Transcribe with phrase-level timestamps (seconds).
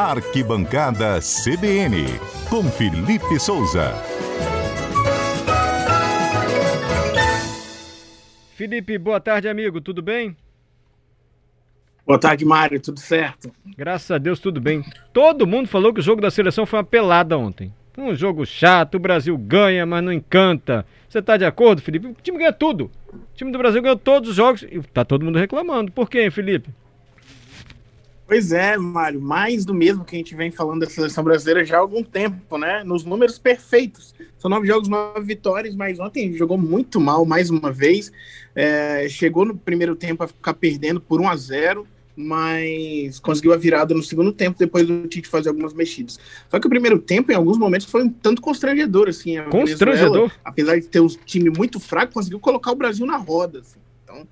[0.00, 2.06] Arquibancada CBN,
[2.48, 3.92] com Felipe Souza.
[8.54, 9.78] Felipe, boa tarde, amigo.
[9.78, 10.34] Tudo bem?
[12.06, 12.80] Boa tarde, Mário.
[12.80, 13.52] Tudo certo?
[13.76, 14.82] Graças a Deus, tudo bem.
[15.12, 17.70] Todo mundo falou que o jogo da seleção foi uma pelada ontem.
[17.98, 20.86] Um jogo chato, o Brasil ganha, mas não encanta.
[21.10, 22.06] Você tá de acordo, Felipe?
[22.06, 22.90] O time ganha tudo.
[23.12, 25.92] O time do Brasil ganhou todos os jogos e tá todo mundo reclamando.
[25.92, 26.70] Por quê, Felipe?
[28.30, 31.78] Pois é, Mário, mais do mesmo que a gente vem falando da seleção brasileira já
[31.78, 32.84] há algum tempo, né?
[32.84, 34.14] Nos números perfeitos.
[34.38, 38.12] São nove jogos, nove vitórias, mas ontem jogou muito mal mais uma vez.
[38.54, 43.56] É, chegou no primeiro tempo a ficar perdendo por 1 a 0 mas conseguiu a
[43.56, 46.20] virada no segundo tempo, depois do Tite fazer algumas mexidas.
[46.48, 49.42] Só que o primeiro tempo, em alguns momentos, foi um tanto constrangedor, assim.
[49.50, 50.12] Constrangedor?
[50.12, 53.80] Venezuela, apesar de ter um time muito fraco, conseguiu colocar o Brasil na roda, assim.
[54.04, 54.28] Então,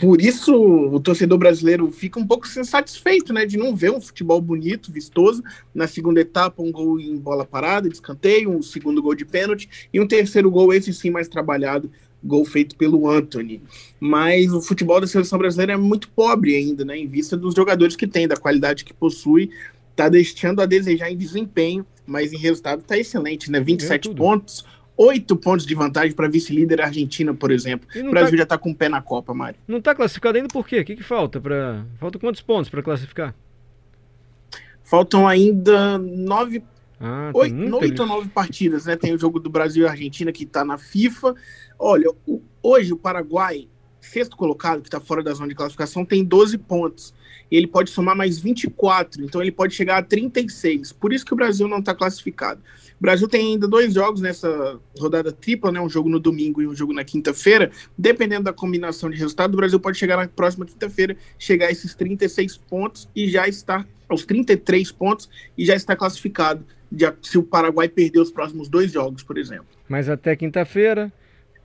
[0.00, 4.40] por isso o torcedor brasileiro fica um pouco insatisfeito, né, de não ver um futebol
[4.40, 5.42] bonito, vistoso.
[5.74, 9.68] Na segunda etapa, um gol em bola parada, de escanteio, um segundo gol de pênalti
[9.92, 11.90] e um terceiro gol, esse sim mais trabalhado,
[12.24, 13.60] gol feito pelo Anthony.
[14.00, 17.94] Mas o futebol da seleção brasileira é muito pobre ainda, né, em vista dos jogadores
[17.94, 19.50] que tem, da qualidade que possui,
[19.90, 24.64] está deixando a desejar em desempenho, mas em resultado está excelente, né, 27 é pontos
[24.96, 27.88] oito pontos de vantagem para vice-líder Argentina, por exemplo.
[27.96, 28.36] O Brasil tá...
[28.36, 29.58] já está com o pé na Copa, Mário.
[29.66, 30.80] Não está classificado ainda por quê?
[30.80, 31.40] O que, que falta?
[31.40, 31.84] Pra...
[31.98, 33.34] Falta quantos pontos para classificar?
[34.82, 36.62] Faltam ainda nove.
[37.00, 38.94] Ah, oito, oito ou nove partidas, né?
[38.94, 41.34] Tem o jogo do Brasil e Argentina que está na FIFA.
[41.78, 42.40] Olha, o...
[42.62, 43.68] hoje o Paraguai,
[44.02, 47.14] sexto colocado, que está fora da zona de classificação, tem 12 pontos
[47.56, 50.92] ele pode somar mais 24, então ele pode chegar a 36.
[50.92, 52.60] Por isso que o Brasil não está classificado.
[52.98, 55.80] O Brasil tem ainda dois jogos nessa rodada tripla, né?
[55.80, 57.70] Um jogo no domingo e um jogo na quinta-feira.
[57.96, 61.94] Dependendo da combinação de resultado, o Brasil pode chegar na próxima quinta-feira, chegar a esses
[61.94, 66.64] 36 pontos e já estar aos 33 pontos e já está classificado.
[67.20, 69.66] se o Paraguai perder os próximos dois jogos, por exemplo.
[69.88, 71.12] Mas até quinta-feira,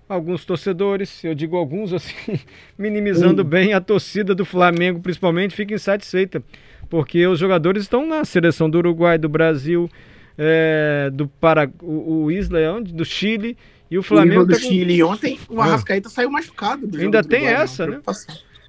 [0.07, 2.16] alguns torcedores, eu digo alguns assim,
[2.78, 6.41] minimizando bem a torcida do Flamengo, principalmente, fica insatisfeita,
[6.90, 9.90] porque os jogadores estão na seleção do Uruguai, do Brasil,
[10.38, 12.94] é, do Paraguai, o, o Isla é onde?
[12.94, 13.57] Do Chile
[13.90, 14.41] e o Flamengo.
[14.41, 14.68] O do tá com...
[14.68, 15.59] Chile ontem, o.
[15.62, 16.12] Arrascaeta ah.
[16.12, 16.89] saiu machucado.
[16.97, 18.00] ainda tem Uruguai, essa, né?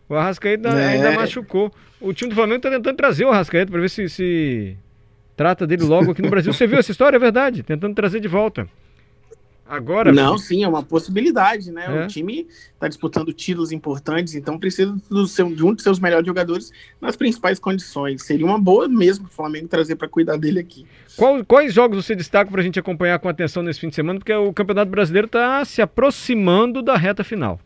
[0.08, 0.88] O Arrascaeta é.
[0.88, 1.72] ainda machucou.
[2.00, 4.76] O time do Flamengo está tentando trazer o Arrascaeta para ver se, se
[5.36, 6.52] trata dele logo aqui no Brasil.
[6.52, 7.16] Você viu essa história?
[7.16, 8.66] É verdade, tentando trazer de volta.
[9.68, 10.10] Agora?
[10.10, 11.84] Não, sim, é uma possibilidade, né?
[11.86, 12.04] É.
[12.04, 14.96] O time está disputando títulos importantes, então precisa
[15.26, 18.22] seu, de um dos seus melhores jogadores nas principais condições.
[18.22, 20.86] Seria uma boa mesmo o Flamengo trazer para cuidar dele aqui.
[21.16, 24.18] Qual, quais jogos você destaca para a gente acompanhar com atenção nesse fim de semana?
[24.18, 27.60] Porque o Campeonato Brasileiro está se aproximando da reta final.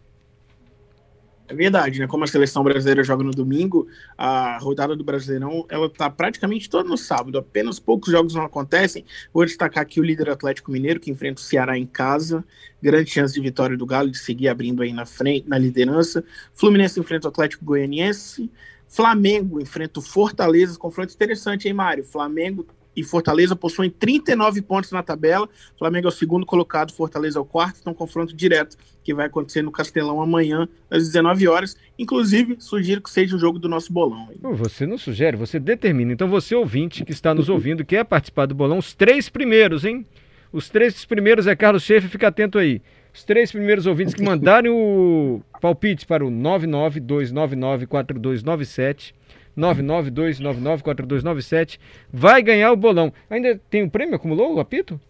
[1.49, 2.07] É verdade, né?
[2.07, 3.87] Como a seleção brasileira joga no domingo,
[4.17, 7.37] a rodada do Brasileirão ela tá praticamente toda no sábado.
[7.37, 9.05] Apenas poucos jogos não acontecem.
[9.35, 12.45] Vou destacar aqui o líder Atlético Mineiro que enfrenta o Ceará em casa,
[12.81, 16.25] grande chance de vitória do Galo de seguir abrindo aí na frente, na liderança.
[16.55, 18.51] Fluminense enfrenta o Atlético Goianiense.
[18.89, 22.05] Flamengo enfrenta o Fortaleza, confronto interessante, hein, Mário?
[22.05, 22.67] Flamengo
[22.97, 25.49] e Fortaleza possuem 39 pontos na tabela.
[25.79, 27.79] Flamengo é o segundo colocado, Fortaleza é o quarto.
[27.81, 31.77] Então, confronto direto que vai acontecer no Castelão amanhã, às 19 horas.
[31.99, 34.29] Inclusive, sugiro que seja o jogo do nosso bolão.
[34.43, 36.13] Você não sugere, você determina.
[36.13, 40.07] Então, você ouvinte que está nos ouvindo, quer participar do bolão, os três primeiros, hein?
[40.53, 42.83] Os três primeiros é Carlos Schaefer, fica atento aí.
[43.15, 49.13] Os três primeiros ouvintes que mandarem o palpite para o 992994297
[49.57, 51.79] 992994297
[52.13, 53.13] vai ganhar o bolão.
[53.29, 54.17] Ainda tem um prêmio?
[54.17, 55.01] Acumulou o apito?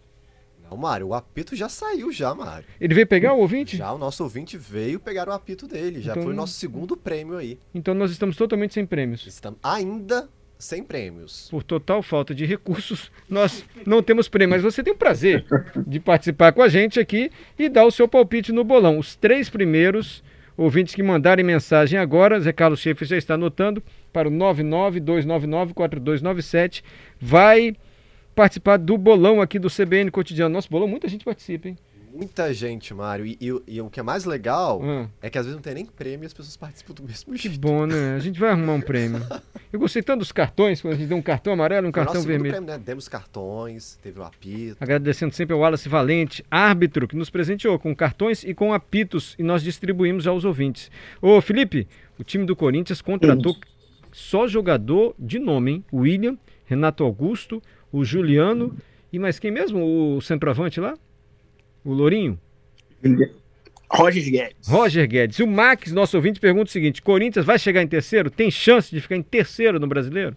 [0.69, 2.65] Não, Mário, o apito já saiu já, Mário.
[2.81, 3.77] Ele veio pegar o ouvinte?
[3.77, 6.01] Já, o nosso ouvinte veio pegar o apito dele.
[6.01, 7.59] Já então, foi o nosso segundo prêmio aí.
[7.75, 9.27] Então nós estamos totalmente sem prêmios.
[9.27, 10.27] Estamos ainda
[10.57, 11.47] sem prêmios.
[11.51, 14.55] Por total falta de recursos, nós não temos prêmio.
[14.55, 15.45] Mas você tem o prazer
[15.85, 17.29] de participar com a gente aqui
[17.59, 18.97] e dar o seu palpite no bolão.
[18.97, 20.23] Os três primeiros
[20.57, 26.81] ouvintes que mandarem mensagem agora, Zé Carlos Schaefer já está anotando, para o 992994297.
[27.19, 27.75] Vai
[28.35, 30.53] participar do bolão aqui do CBN Cotidiano.
[30.53, 31.77] Nosso bolão, muita gente participa, hein?
[32.13, 33.25] Muita gente, Mário.
[33.25, 35.07] E, e, e, o que é mais legal hum.
[35.19, 37.53] é que às vezes não tem nem prêmio e as pessoas participam do mesmo jeito.
[37.53, 38.13] Que bom, né?
[38.15, 39.19] A gente vai arrumar um prêmio.
[39.71, 42.21] Eu gostei tanto dos cartões, quando a gente deu um cartão amarelo, um Foi cartão
[42.21, 42.53] vermelho.
[42.53, 42.77] Prêmio, né?
[42.77, 44.77] Demos cartões, teve o um apito.
[44.79, 49.41] Agradecendo sempre ao Wallace Valente, árbitro, que nos presenteou com cartões e com apitos e
[49.41, 50.91] nós distribuímos aos ouvintes.
[51.19, 51.87] Ô, Felipe,
[52.19, 53.57] o time do Corinthians contratou
[54.11, 55.85] só jogador de nome, hein?
[55.91, 57.59] William, Renato Augusto,
[57.91, 58.75] o Juliano
[59.11, 60.15] e mais quem mesmo?
[60.15, 60.95] O centroavante lá?
[61.83, 62.39] O Lourinho?
[63.89, 64.67] Roger Guedes.
[64.67, 65.39] Roger Guedes.
[65.39, 68.31] O Max, nosso ouvinte, pergunta o seguinte: Corinthians vai chegar em terceiro?
[68.31, 70.35] Tem chance de ficar em terceiro no brasileiro?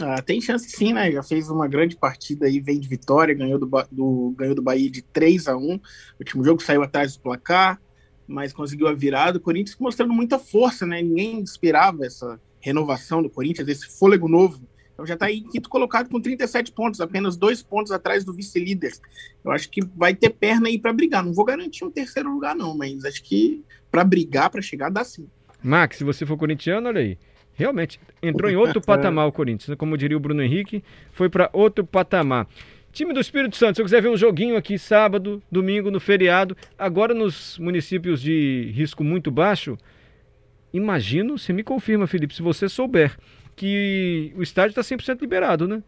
[0.00, 1.10] Ah, tem chance sim, né?
[1.10, 4.90] Já fez uma grande partida aí, vem de vitória, ganhou do, do, ganhou do Bahia
[4.90, 5.80] de 3 a 1 O
[6.20, 7.80] último jogo saiu atrás do placar,
[8.26, 9.38] mas conseguiu a virada.
[9.38, 11.00] O Corinthians mostrando muita força, né?
[11.00, 14.60] Ninguém esperava essa renovação do Corinthians, esse fôlego novo.
[14.96, 18.92] Então já está aí quinto colocado com 37 pontos, apenas dois pontos atrás do vice-líder.
[19.44, 21.22] Eu acho que vai ter perna aí para brigar.
[21.22, 25.04] Não vou garantir um terceiro lugar, não, mas acho que para brigar, para chegar, dá
[25.04, 25.28] sim.
[25.62, 27.18] Max, se você for corintiano, olha aí.
[27.52, 29.68] Realmente, entrou em outro patamar o Corinthians.
[29.68, 29.76] Né?
[29.76, 30.82] Como diria o Bruno Henrique,
[31.12, 32.48] foi para outro patamar.
[32.90, 36.56] Time do Espírito Santo, se eu quiser ver um joguinho aqui sábado, domingo, no feriado,
[36.78, 39.76] agora nos municípios de risco muito baixo,
[40.76, 43.16] imagino, você me confirma, Felipe, se você souber,
[43.54, 45.82] que o estádio está 100% liberado, né?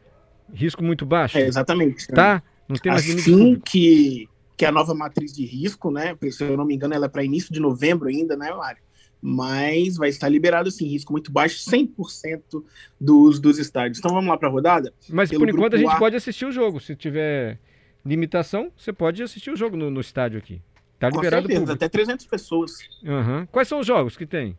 [0.53, 1.37] Risco muito baixo.
[1.37, 2.07] É, exatamente.
[2.09, 2.43] Tá?
[2.69, 6.17] Não tem mais assim que, que a nova matriz de risco, né?
[6.31, 8.83] Se eu não me engano, ela é para início de novembro ainda, né, Mário?
[9.21, 12.63] mas vai estar liberado assim, risco muito baixo, 100%
[13.01, 13.99] dos, dos estádios.
[13.99, 14.93] Então vamos lá para a rodada?
[15.09, 15.99] Mas por enquanto a gente a...
[15.99, 17.59] pode assistir o jogo, se tiver
[18.05, 20.63] limitação, você pode assistir o jogo no, no estádio aqui.
[20.99, 22.79] Tá liberado Com certeza, até 300 pessoas.
[23.03, 23.47] Uhum.
[23.47, 24.57] Quais são os jogos que tem?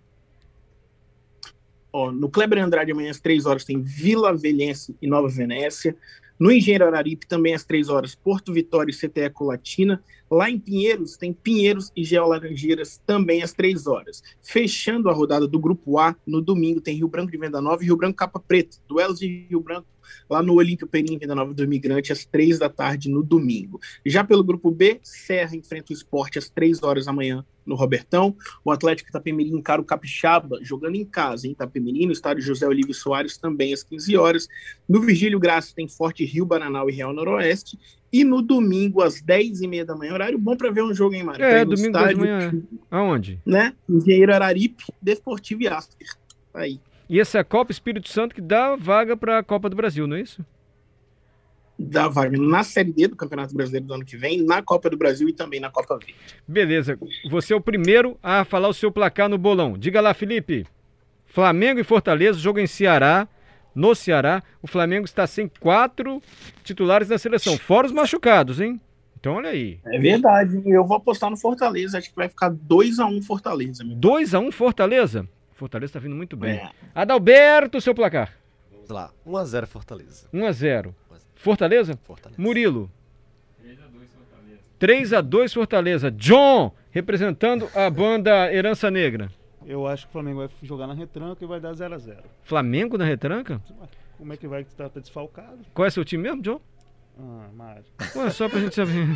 [1.91, 5.95] Ó, no Kleber Andrade amanhã às 3 horas tem Vila Velhense e Nova Venécia.
[6.39, 10.01] No Engenheiro Araripe, também às três horas, Porto Vitória e CTE Colatina.
[10.31, 14.23] Lá em Pinheiros, tem Pinheiros e Geolaranjeiras, também às três horas.
[14.41, 17.87] Fechando a rodada do Grupo A, no domingo tem Rio Branco de Venda Nova e
[17.87, 18.77] Rio Branco Capa Preta.
[18.87, 19.85] Duelos de Rio Branco
[20.29, 23.77] lá no Olímpio Perim, Venda Nova do Imigrante, às três da tarde no domingo.
[24.05, 28.35] Já pelo Grupo B, Serra enfrenta o Esporte às três horas da manhã no Robertão.
[28.65, 32.93] O Atlético Itapemirim encara o Capixaba, jogando em casa, em Itapemirim, no estádio José Olívio
[32.93, 34.47] Soares, também às 15 horas.
[34.87, 37.79] No Virgílio Graça tem Forte Rio, Bananal e Real Noroeste.
[38.11, 41.45] E no domingo, às 10h30 da manhã, horário bom para ver um jogo, em Mário?
[41.45, 42.51] É, domingo estádio, de manhã.
[42.89, 43.39] Aonde?
[43.45, 43.73] Né?
[43.87, 46.07] Engenheiro Araripe, Desportivo e Aster.
[46.53, 46.79] Aí.
[47.07, 50.07] E essa é a Copa Espírito Santo que dá vaga para a Copa do Brasil,
[50.07, 50.43] não é isso?
[51.79, 54.97] Da vaga na Série D do Campeonato Brasileiro do ano que vem, na Copa do
[54.97, 56.15] Brasil e também na Copa Verde.
[56.45, 56.99] Beleza.
[57.29, 59.77] Você é o primeiro a falar o seu placar no bolão.
[59.77, 60.67] Diga lá, Felipe.
[61.25, 63.27] Flamengo e Fortaleza, jogo em Ceará.
[63.73, 66.21] No Ceará, o Flamengo está sem quatro
[66.63, 68.81] titulares da seleção, fora os machucados, hein?
[69.19, 69.79] Então olha aí.
[69.85, 70.61] É verdade.
[70.65, 71.97] Eu vou apostar no Fortaleza.
[71.97, 73.83] Acho que vai ficar 2x1 um Fortaleza.
[73.83, 75.27] 2x1 um Fortaleza?
[75.53, 76.51] Fortaleza está vindo muito bem.
[76.51, 76.69] É.
[76.95, 78.33] Adalberto, seu placar.
[78.71, 79.11] Vamos lá.
[79.27, 80.27] 1x0 Fortaleza.
[80.33, 80.93] 1x0.
[81.39, 81.97] Fortaleza?
[82.03, 82.39] Fortaleza.
[82.39, 82.91] Murilo.
[84.77, 86.11] 3 a 2 Fortaleza.
[86.11, 89.31] John, representando a banda Herança Negra.
[89.65, 92.23] Eu acho que o Flamengo vai jogar na retranca e vai dar 0 a 0
[92.43, 93.61] Flamengo na retranca?
[94.17, 95.59] Como é que vai estar tá desfalcado?
[95.73, 96.59] Qual é seu time mesmo, John?
[97.17, 97.83] Ah, Mário.
[98.15, 99.07] Ué, só pra gente saber.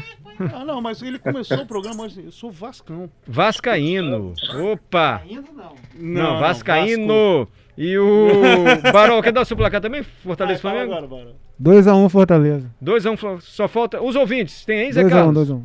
[0.54, 2.24] Ah, não, mas ele começou o programa hoje.
[2.24, 3.10] Eu sou Vascão.
[3.26, 4.34] Vascaíno.
[4.72, 5.18] Opa!
[5.18, 5.76] Vascaíno não.
[5.96, 7.48] Não, Vascaíno.
[7.78, 8.28] E o
[8.94, 10.04] Barol, quer dar o seu placar também?
[10.04, 10.94] Fortaleza ah, Flamengo?
[10.94, 11.36] Agora, Barol.
[11.62, 12.72] 2x1 Fortaleza.
[12.84, 14.02] 2x1, só falta.
[14.02, 15.50] Os ouvintes, tem aí, Zé 2 Carlos?
[15.50, 15.64] 2x1, 2x1.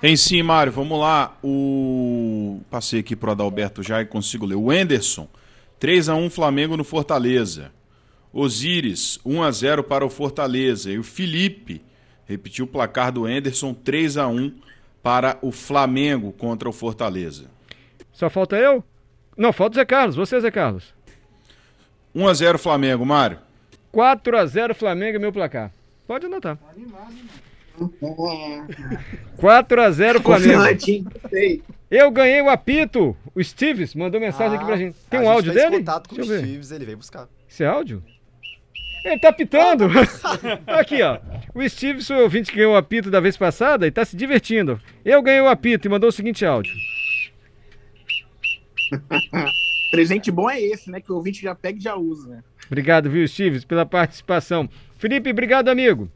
[0.00, 0.72] Tem sim, Mário.
[0.72, 1.36] Vamos lá.
[1.42, 2.60] O.
[2.70, 4.54] Passei aqui pro Adalberto já e consigo ler.
[4.54, 5.26] O Enderson,
[5.80, 7.72] 3x1 Flamengo no Fortaleza.
[8.32, 10.90] Osíris, 1x0 para o Fortaleza.
[10.90, 11.82] E o Felipe
[12.26, 14.52] repetiu o placar do Enderson, 3x1
[15.02, 17.46] para o Flamengo contra o Fortaleza.
[18.12, 18.84] Só falta eu?
[19.38, 20.16] Não, falta o Zé Carlos.
[20.16, 20.92] Você, Zé Carlos.
[22.14, 23.38] 1x0 Flamengo, Mário.
[23.94, 25.70] 4x0 Flamengo é meu placar.
[26.08, 26.58] Pode anotar.
[29.38, 30.62] 4x0 Flamengo.
[31.88, 33.16] Eu ganhei o apito.
[33.32, 34.98] O Steves mandou mensagem ah, aqui pra ah, gente.
[35.08, 35.78] Tem um áudio dele?
[35.78, 37.28] contato com Deixa o Steves, ele veio buscar.
[37.48, 38.02] Esse é áudio?
[39.04, 39.88] Ele tá pitando.
[40.66, 41.20] aqui, ó.
[41.54, 44.80] O Steves, o ouvinte que ganhou o apito da vez passada e tá se divertindo.
[45.04, 46.74] Eu ganhei o apito e mandou o seguinte áudio.
[49.90, 51.00] Presente bom é esse, né?
[51.00, 52.44] Que o ouvinte já pega e já usa, né?
[52.66, 54.68] Obrigado, viu, Steve, pela participação.
[54.98, 56.10] Felipe, obrigado, amigo.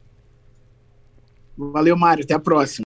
[1.57, 2.23] Valeu, Mário.
[2.23, 2.81] Até a próxima.